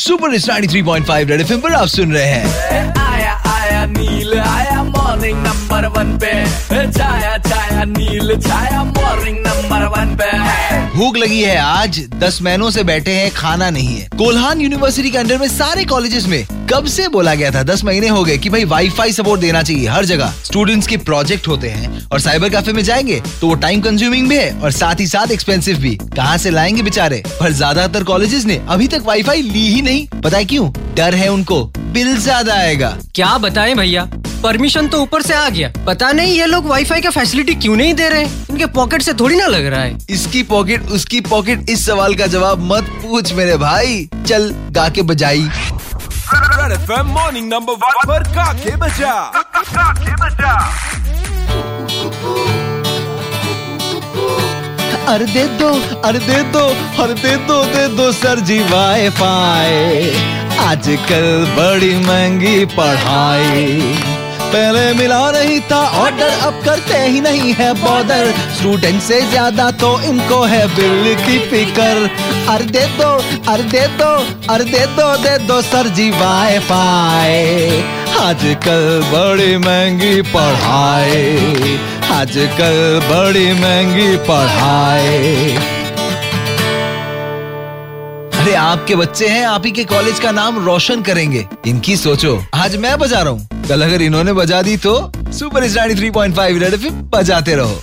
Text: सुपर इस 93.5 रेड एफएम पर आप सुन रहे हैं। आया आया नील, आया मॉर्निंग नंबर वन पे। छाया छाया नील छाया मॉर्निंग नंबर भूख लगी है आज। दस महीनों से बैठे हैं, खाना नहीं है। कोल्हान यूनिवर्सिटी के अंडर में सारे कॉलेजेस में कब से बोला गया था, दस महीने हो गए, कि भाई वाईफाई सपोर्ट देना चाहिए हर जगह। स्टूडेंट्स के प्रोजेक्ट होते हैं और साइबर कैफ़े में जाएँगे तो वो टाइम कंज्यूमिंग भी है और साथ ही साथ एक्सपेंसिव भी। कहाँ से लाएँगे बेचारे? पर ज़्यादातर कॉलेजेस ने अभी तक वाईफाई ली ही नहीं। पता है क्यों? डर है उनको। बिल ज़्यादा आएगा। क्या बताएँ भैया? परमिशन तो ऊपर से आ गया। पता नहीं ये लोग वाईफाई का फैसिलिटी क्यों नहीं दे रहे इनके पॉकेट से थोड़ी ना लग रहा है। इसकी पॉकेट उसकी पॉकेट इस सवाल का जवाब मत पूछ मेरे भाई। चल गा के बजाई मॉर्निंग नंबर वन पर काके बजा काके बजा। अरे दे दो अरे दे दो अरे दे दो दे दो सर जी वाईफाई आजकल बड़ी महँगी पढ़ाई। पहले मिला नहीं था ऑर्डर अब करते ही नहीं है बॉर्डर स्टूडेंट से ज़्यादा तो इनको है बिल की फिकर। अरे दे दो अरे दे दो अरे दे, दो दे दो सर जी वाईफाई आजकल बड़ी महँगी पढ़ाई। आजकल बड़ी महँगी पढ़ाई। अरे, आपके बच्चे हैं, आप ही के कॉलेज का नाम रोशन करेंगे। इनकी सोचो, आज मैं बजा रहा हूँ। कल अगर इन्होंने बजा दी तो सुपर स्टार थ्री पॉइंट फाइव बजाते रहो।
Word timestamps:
सुपर 0.00 0.34
इस 0.34 0.48
93.5 0.48 1.30
रेड 1.30 1.40
एफएम 1.40 1.60
पर 1.60 1.72
आप 1.74 1.88
सुन 1.88 2.12
रहे 2.12 2.24
हैं। 2.24 2.94
आया 2.98 3.32
आया 3.48 3.84
नील, 3.86 4.38
आया 4.38 4.82
मॉर्निंग 4.82 5.38
नंबर 5.46 5.86
वन 5.96 6.16
पे। 6.18 6.32
छाया 6.92 7.36
छाया 7.38 7.84
नील 7.84 8.36
छाया 8.40 8.82
मॉर्निंग 8.84 9.38
नंबर 9.38 9.59
भूख 11.00 11.16
लगी 11.16 11.40
है 11.40 11.56
आज। 11.56 11.98
दस 12.14 12.38
महीनों 12.42 12.70
से 12.70 12.82
बैठे 12.84 13.12
हैं, 13.12 13.30
खाना 13.34 13.68
नहीं 13.70 13.94
है। 13.96 14.08
कोल्हान 14.18 14.60
यूनिवर्सिटी 14.60 15.10
के 15.10 15.18
अंडर 15.18 15.38
में 15.38 15.46
सारे 15.48 15.84
कॉलेजेस 15.84 16.26
में 16.26 16.44
कब 16.72 16.86
से 16.86 17.06
बोला 17.08 17.34
गया 17.34 17.50
था, 17.50 17.62
दस 17.62 17.84
महीने 17.84 18.08
हो 18.08 18.24
गए, 18.24 18.36
कि 18.38 18.50
भाई 18.50 18.64
वाईफाई 18.64 19.12
सपोर्ट 19.12 19.40
देना 19.40 19.62
चाहिए 19.62 19.88
हर 19.88 20.04
जगह। 20.04 20.34
स्टूडेंट्स 20.44 20.86
के 20.86 20.96
प्रोजेक्ट 20.98 21.48
होते 21.48 21.68
हैं 21.68 22.06
और 22.06 22.20
साइबर 22.20 22.48
कैफ़े 22.48 22.72
में 22.72 22.82
जाएँगे 22.82 23.20
तो 23.40 23.48
वो 23.48 23.54
टाइम 23.56 23.80
कंज्यूमिंग 23.80 24.28
भी 24.28 24.36
है 24.36 24.52
और 24.52 24.72
साथ 24.72 25.00
ही 25.00 25.06
साथ 25.06 25.32
एक्सपेंसिव 25.32 25.78
भी। 25.78 25.96
कहाँ 26.16 26.36
से 26.38 26.50
लाएँगे 26.50 26.82
बेचारे? 26.82 27.22
पर 27.40 27.52
ज़्यादातर 27.52 28.04
कॉलेजेस 28.04 28.44
ने 28.44 28.60
अभी 28.68 28.88
तक 28.88 29.02
वाईफाई 29.06 29.42
ली 29.42 29.66
ही 29.68 29.82
नहीं। 29.82 30.06
पता 30.20 30.36
है 30.36 30.44
क्यों? 30.44 30.70
डर 30.96 31.14
है 31.14 31.28
उनको। 31.28 31.64
बिल 31.78 32.16
ज़्यादा 32.18 32.54
आएगा। 32.54 32.96
क्या 33.14 33.36
बताएँ 33.38 33.74
भैया? 33.74 34.08
परमिशन 34.42 34.86
तो 34.88 35.00
ऊपर 35.02 35.22
से 35.22 35.34
आ 35.34 35.48
गया। 35.48 35.72
पता 35.86 36.10
नहीं 36.12 36.34
ये 36.34 36.46
लोग 36.46 36.66
वाईफाई 36.66 37.00
का 37.00 37.10
फैसिलिटी 37.10 37.54
क्यों 37.54 37.76
नहीं 37.76 37.94
दे 37.94 38.08
रहे 38.08 38.24
इनके 38.50 38.66
पॉकेट 38.74 39.02
से 39.02 39.12
थोड़ी 39.14 39.36
ना 39.36 39.46
लग 39.46 39.66
रहा 39.66 39.80
है। 39.80 39.98
इसकी 40.10 40.42
पॉकेट 40.44 40.90
उसकी 40.90 41.20
पॉकेट 41.28 41.70
इस 41.70 41.84
सवाल 41.86 42.14
का 42.14 42.26
जवाब 42.26 42.62
मत 42.72 42.88
पूछ 43.02 43.32
मेरे 43.32 43.56
भाई। 43.58 44.08
चल 44.26 44.50
गा 44.70 44.88
के 44.88 45.02
बजाई 45.02 45.48
मॉर्निंग 47.06 47.48
नंबर 47.48 47.72
वन 47.74 48.06
पर 48.08 48.22
काके 48.34 48.76
बजा 48.76 49.12
काके 49.36 50.14
बजा। 50.16 50.54
अरे 55.08 55.24
दे 55.26 55.44
दो 55.58 55.68
अरे 56.00 56.18
दे 56.20 56.42
दो 56.52 56.64
अरे 57.02 57.14
दे 57.14 57.36
दो 57.46 57.62
दे 57.66 57.86
दो 57.96 58.10
सर 58.12 58.40
जी 58.48 58.58
वाईफाई 58.64 60.10
आजकल 60.60 61.46
बड़ी 61.56 61.94
महँगी 61.98 62.64
पढ़ाई। 62.76 63.94
पहले 64.52 64.92
मिला 64.94 65.30
नहीं 65.30 65.60
था 65.70 65.78
ऑर्डर 65.98 66.30
अब 66.46 66.60
करते 66.64 66.98
ही 66.98 67.20
नहीं 67.20 67.52
है 67.54 67.72
बॉर्डर 67.74 68.32
स्टूडेंट 68.56 69.00
से 69.02 69.20
ज़्यादा 69.30 69.70
तो 69.82 69.90
इनको 70.02 70.42
है 70.44 70.66
बिल 70.74 71.14
की 71.16 71.38
फिकर। 71.50 72.08
अरे 72.48 72.64
दे 72.66 72.86
दो 72.98 73.10
अरे 73.52 73.62
दे 73.64 73.86
दो 73.98 74.10
अरे 74.52 74.64
दे, 74.64 74.84
दो 74.96 75.16
दे 75.16 75.36
दो 75.46 75.60
सर 75.62 75.88
जी 75.88 76.10
वाईफाई 76.10 77.82
आजकल 78.20 78.82
बड़ी 79.12 79.56
महँगी 79.56 80.20
पढ़ाई। 80.32 81.78
आजकल 82.12 83.00
बड़ी 83.04 83.52
महँगी 83.52 84.16
पढ़ाई। 84.28 85.56
अरे, 88.34 88.54
आपके 88.54 88.96
बच्चे 88.96 89.28
हैं, 89.28 89.44
आप 89.46 89.66
ही 89.66 89.70
के 89.70 89.84
कॉलेज 89.84 90.18
का 90.18 90.30
नाम 90.32 90.58
रोशन 90.64 91.02
करेंगे। 91.02 91.46
इनकी 91.66 91.96
सोचो, 91.96 92.38
आज 92.54 92.76
मैं 92.76 92.98
बजा 92.98 93.20
रहा 93.20 93.32
हूँ। 93.32 93.59
कल 93.70 93.82
अगर 93.82 94.02
इन्होंने 94.02 94.32
बजा 94.32 94.60
दी 94.62 94.76
तो 94.76 94.92
सुपर 95.32 95.68
स्टार 95.68 95.94
थ्री 95.94 96.10
पॉइंट 96.10 96.34
फाइव 96.36 96.58
बजाते 97.12 97.54
रहो। 97.54 97.80